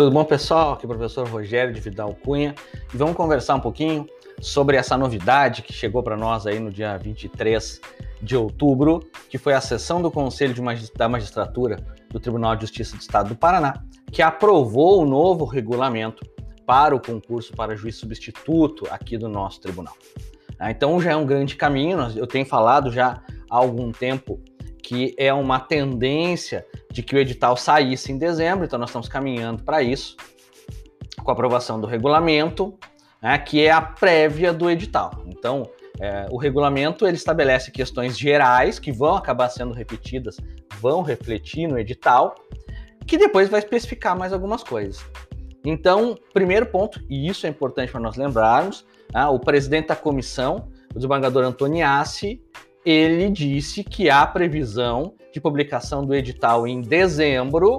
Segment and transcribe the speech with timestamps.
[0.00, 0.72] Tudo bom, pessoal?
[0.72, 2.54] Aqui é o professor Rogério de Vidal Cunha
[2.94, 4.06] e vamos conversar um pouquinho
[4.40, 7.78] sobre essa novidade que chegou para nós aí no dia 23
[8.22, 12.96] de outubro, que foi a sessão do Conselho Magist da Magistratura do Tribunal de Justiça
[12.96, 13.74] do Estado do Paraná,
[14.10, 16.24] que aprovou o novo regulamento
[16.64, 19.94] para o concurso para juiz substituto aqui do nosso tribunal.
[20.58, 24.40] Ah, então já é um grande caminho, eu tenho falado já há algum tempo
[24.80, 29.62] que é uma tendência de que o edital saísse em dezembro, então nós estamos caminhando
[29.62, 30.16] para isso,
[31.22, 32.76] com a aprovação do regulamento,
[33.22, 35.22] né, que é a prévia do edital.
[35.26, 35.68] Então,
[36.00, 40.38] é, o regulamento ele estabelece questões gerais que vão acabar sendo repetidas,
[40.80, 42.34] vão refletir no edital,
[43.06, 45.04] que depois vai especificar mais algumas coisas.
[45.64, 50.68] Então, primeiro ponto, e isso é importante para nós lembrarmos, né, o presidente da comissão,
[50.90, 52.42] o desembargador Antoniassi,
[52.84, 57.78] ele disse que há previsão de publicação do edital em dezembro,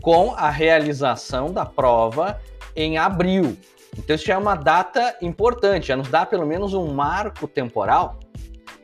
[0.00, 2.40] com a realização da prova
[2.74, 3.56] em abril.
[3.96, 8.18] Então, isso já é uma data importante, já nos dá pelo menos um marco temporal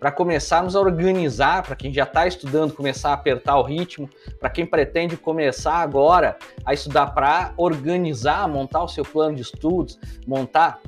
[0.01, 4.51] para começarmos a organizar, para quem já está estudando, começar a apertar o ritmo, para
[4.51, 10.81] quem pretende começar agora a estudar para organizar, montar o seu plano de estudos, montar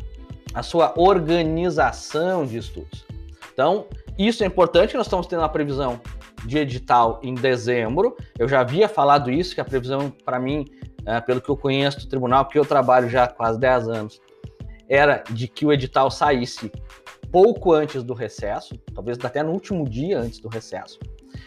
[0.53, 3.07] a sua organização de estudos.
[3.53, 3.87] Então,
[4.19, 6.01] isso é importante, nós estamos tendo a previsão
[6.45, 8.17] de edital em dezembro.
[8.39, 10.65] Eu já havia falado isso, que a previsão, para mim,
[11.05, 14.21] é, pelo que eu conheço do tribunal, porque eu trabalho já há quase 10 anos,
[14.89, 16.71] era de que o edital saísse
[17.31, 20.99] pouco antes do recesso, talvez até no último dia antes do recesso,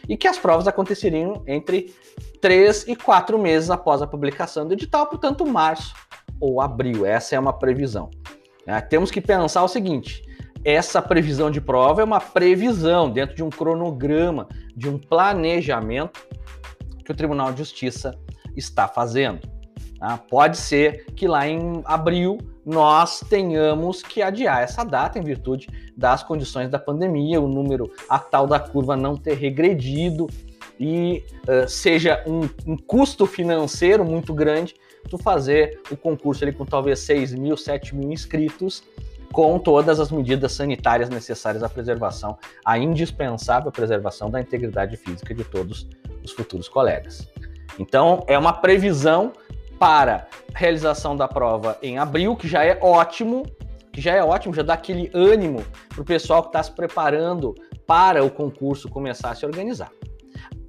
[0.07, 1.93] e que as provas aconteceriam entre
[2.41, 5.93] três e quatro meses após a publicação do edital, portanto, março
[6.39, 7.05] ou abril.
[7.05, 8.09] Essa é uma previsão.
[8.65, 10.23] É, temos que pensar o seguinte:
[10.63, 16.25] essa previsão de prova é uma previsão dentro de um cronograma, de um planejamento
[17.03, 18.17] que o Tribunal de Justiça
[18.55, 19.39] está fazendo.
[19.99, 20.17] Tá?
[20.17, 25.67] Pode ser que lá em abril nós tenhamos que adiar essa data em virtude
[25.97, 30.27] das condições da pandemia, o número, a tal da curva não ter regredido
[30.79, 34.75] e uh, seja um, um, custo financeiro muito grande
[35.09, 38.83] tu fazer o concurso ali com talvez 6 mil, 7 mil inscritos
[39.31, 45.43] com todas as medidas sanitárias necessárias à preservação, à indispensável preservação da integridade física de
[45.43, 45.87] todos
[46.23, 47.27] os futuros colegas.
[47.77, 49.33] Então, é uma previsão
[49.77, 53.45] para realização da prova em abril, que já é ótimo,
[53.93, 57.55] que já é ótimo, já dá aquele ânimo para o pessoal que está se preparando
[57.87, 59.91] para o concurso começar a se organizar.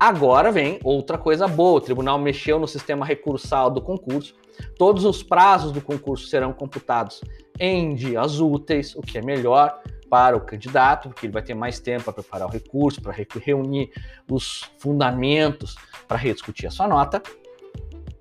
[0.01, 4.35] Agora vem outra coisa boa: o tribunal mexeu no sistema recursal do concurso.
[4.79, 7.21] Todos os prazos do concurso serão computados
[7.59, 9.79] em dias úteis, o que é melhor
[10.09, 13.91] para o candidato, porque ele vai ter mais tempo para preparar o recurso, para reunir
[14.29, 15.77] os fundamentos
[16.09, 17.23] para rediscutir a sua nota.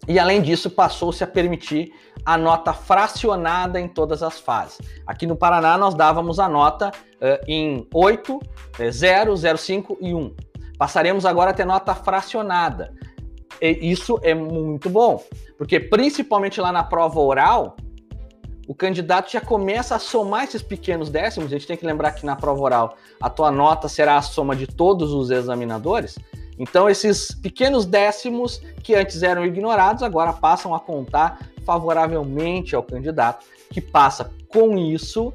[0.07, 1.93] E além disso, passou-se a permitir
[2.25, 4.79] a nota fracionada em todas as fases.
[5.07, 8.39] Aqui no Paraná, nós dávamos a nota uh, em 8,
[8.91, 10.48] 0, 0,5 e 1.
[10.79, 12.93] Passaremos agora a ter nota fracionada.
[13.61, 15.21] E isso é muito bom,
[15.57, 17.75] porque principalmente lá na prova oral,
[18.65, 21.47] o candidato já começa a somar esses pequenos décimos.
[21.47, 24.55] A gente tem que lembrar que na prova oral a tua nota será a soma
[24.55, 26.17] de todos os examinadores.
[26.57, 33.45] Então, esses pequenos décimos que antes eram ignorados agora passam a contar favoravelmente ao candidato,
[33.69, 35.33] que passa com isso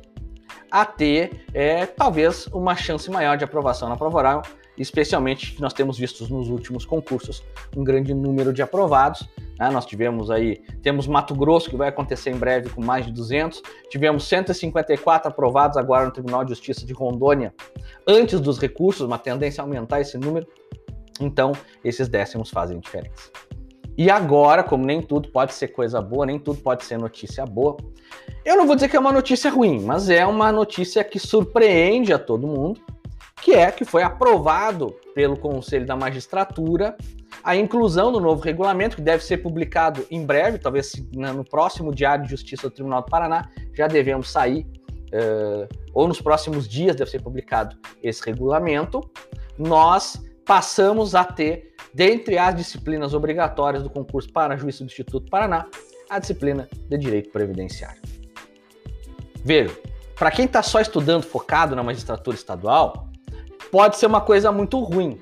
[0.70, 4.42] a ter é, talvez uma chance maior de aprovação na prova oral
[4.76, 7.42] especialmente que nós temos visto nos últimos concursos
[7.76, 9.28] um grande número de aprovados.
[9.58, 9.70] Né?
[9.70, 13.62] Nós tivemos aí, temos Mato Grosso, que vai acontecer em breve com mais de 200,
[13.88, 17.54] tivemos 154 aprovados agora no Tribunal de Justiça de Rondônia,
[18.06, 20.46] antes dos recursos, uma tendência a aumentar esse número.
[21.20, 21.52] Então,
[21.84, 23.30] esses décimos fazem diferença.
[23.96, 27.76] E agora, como nem tudo pode ser coisa boa, nem tudo pode ser notícia boa,
[28.44, 32.12] eu não vou dizer que é uma notícia ruim, mas é uma notícia que surpreende
[32.12, 32.80] a todo mundo
[33.44, 36.96] que é que foi aprovado pelo Conselho da Magistratura
[37.42, 42.24] a inclusão do novo regulamento, que deve ser publicado em breve, talvez no próximo Diário
[42.24, 44.66] de Justiça do Tribunal do Paraná, já devemos sair,
[45.12, 49.02] uh, ou nos próximos dias deve ser publicado esse regulamento.
[49.58, 55.66] Nós passamos a ter, dentre as disciplinas obrigatórias do concurso para juiz substituto Paraná,
[56.08, 58.00] a disciplina de Direito Previdenciário.
[59.44, 59.76] Veja,
[60.16, 63.10] para quem está só estudando focado na magistratura estadual,
[63.74, 65.18] pode ser uma coisa muito ruim.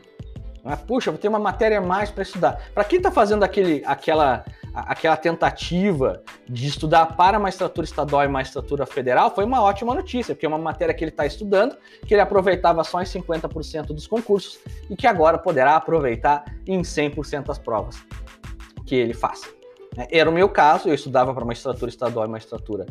[0.62, 2.60] Mas, puxa, vou ter uma matéria a mais para estudar.
[2.74, 4.44] Para quem está fazendo aquele, aquela,
[4.74, 10.44] aquela tentativa de estudar para magistratura estadual e magistratura federal, foi uma ótima notícia, porque
[10.44, 11.74] é uma matéria que ele está estudando,
[12.06, 14.58] que ele aproveitava só em 50% dos concursos
[14.90, 18.04] e que agora poderá aproveitar em 100% das provas
[18.84, 19.16] que ele.
[19.96, 20.08] Né?
[20.12, 22.84] Era o meu caso, eu estudava para magistratura estadual e magistratura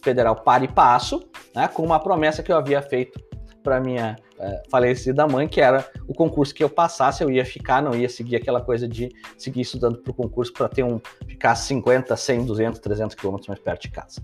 [0.00, 3.27] federal para e passo, né, com uma promessa que eu havia feito
[3.62, 7.82] para minha é, falecida mãe, que era o concurso que eu passasse, eu ia ficar,
[7.82, 11.54] não ia seguir aquela coisa de seguir estudando para o concurso para ter um ficar
[11.54, 14.22] 50, 100, 200, 300 quilômetros mais perto de casa.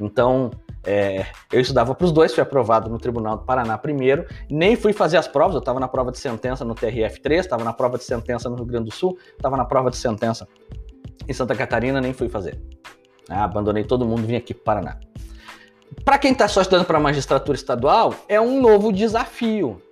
[0.00, 0.50] Então,
[0.84, 4.92] é, eu estudava para os dois, fui aprovado no Tribunal do Paraná primeiro, nem fui
[4.92, 8.04] fazer as provas, eu estava na prova de sentença no TRF3, estava na prova de
[8.04, 10.46] sentença no Rio Grande do Sul, estava na prova de sentença
[11.26, 12.60] em Santa Catarina, nem fui fazer.
[13.28, 15.00] Ah, abandonei todo mundo, vim aqui para o Paraná.
[16.04, 19.82] Para quem está só estudando para magistratura estadual, é um novo desafio.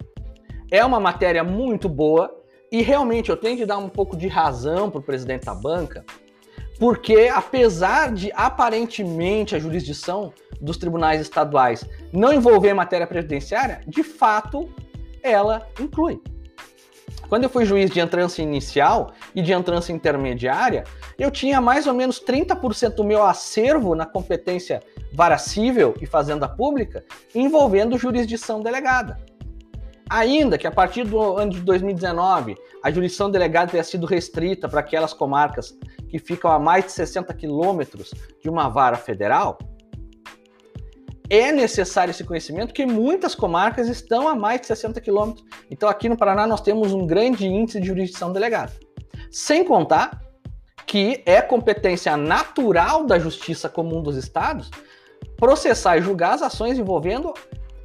[0.70, 2.34] É uma matéria muito boa
[2.70, 6.04] e realmente eu tenho que dar um pouco de razão para o presidente da banca,
[6.78, 14.68] porque apesar de aparentemente a jurisdição dos tribunais estaduais não envolver matéria previdenciária, de fato
[15.22, 16.20] ela inclui.
[17.28, 20.84] Quando eu fui juiz de entrança inicial e de entrança intermediária,
[21.18, 24.80] eu tinha mais ou menos 30% do meu acervo na competência
[25.12, 27.04] vara civil e fazenda pública
[27.34, 29.18] envolvendo jurisdição delegada.
[30.08, 34.80] Ainda que a partir do ano de 2019 a jurisdição delegada tenha sido restrita para
[34.80, 35.76] aquelas comarcas
[36.08, 39.58] que ficam a mais de 60 quilômetros de uma vara federal,
[41.28, 45.44] é necessário esse conhecimento que muitas comarcas estão a mais de 60 quilômetros.
[45.70, 48.72] Então aqui no Paraná nós temos um grande índice de jurisdição delegada.
[49.30, 50.22] Sem contar
[50.86, 54.70] que é competência natural da Justiça Comum dos Estados
[55.36, 57.32] processar e julgar as ações envolvendo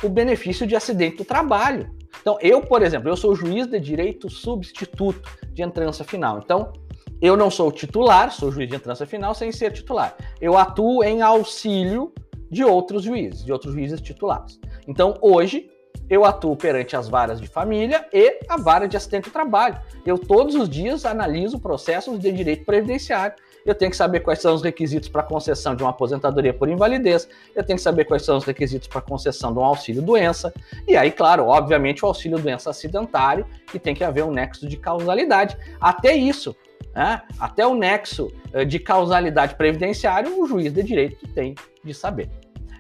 [0.04, 1.90] o benefício de acidente do trabalho.
[2.22, 6.40] Então, eu, por exemplo, eu sou juiz de direito substituto de entrança final.
[6.44, 6.74] Então,
[7.22, 10.16] eu não sou titular, sou juiz de entrança final sem ser titular.
[10.40, 12.14] Eu atuo em auxílio
[12.50, 14.60] de outros juízes, de outros juízes titulares.
[14.88, 15.71] Então, hoje,
[16.12, 19.80] eu atuo perante as varas de família e a vara de acidente do trabalho.
[20.06, 23.34] Eu todos os dias analiso processos de direito previdenciário.
[23.66, 27.30] Eu tenho que saber quais são os requisitos para concessão de uma aposentadoria por invalidez.
[27.56, 30.54] Eu tenho que saber quais são os requisitos para concessão de um auxílio doença.
[30.86, 34.76] E aí, claro, obviamente, o auxílio doença acidentário, que tem que haver um nexo de
[34.76, 35.58] causalidade.
[35.80, 36.54] Até isso,
[36.94, 37.22] né?
[37.40, 42.30] até o nexo eh, de causalidade previdenciário, o juiz de direito tem de saber.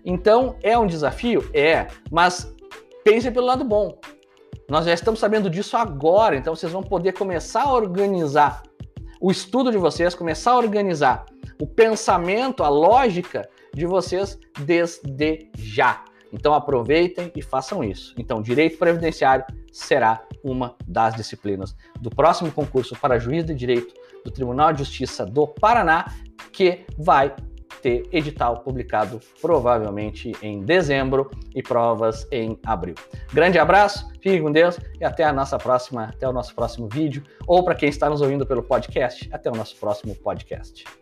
[0.03, 1.49] Então, é um desafio?
[1.53, 2.53] É, mas
[3.03, 3.99] pense pelo lado bom.
[4.69, 8.63] Nós já estamos sabendo disso agora, então vocês vão poder começar a organizar
[9.19, 11.25] o estudo de vocês, começar a organizar
[11.61, 16.03] o pensamento, a lógica de vocês desde já.
[16.33, 18.15] Então aproveitem e façam isso.
[18.17, 23.93] Então, direito previdenciário será uma das disciplinas do próximo concurso para juiz de direito
[24.23, 26.05] do Tribunal de Justiça do Paraná,
[26.51, 27.35] que vai
[27.81, 32.95] ter edital publicado provavelmente em dezembro e provas em abril.
[33.33, 37.23] Grande abraço, fique com Deus e até a nossa próxima, até o nosso próximo vídeo,
[37.47, 41.00] ou para quem está nos ouvindo pelo podcast, até o nosso próximo podcast.